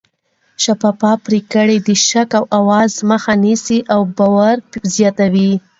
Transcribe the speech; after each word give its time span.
شفافه 0.63 1.11
پرېکړې 1.25 1.77
د 1.87 1.89
شک 2.07 2.29
او 2.39 2.43
اوازو 2.59 2.99
مخه 3.11 3.33
نیسي 3.43 3.79
او 3.93 4.01
باور 4.17 4.55
زیاتوي 4.95 5.51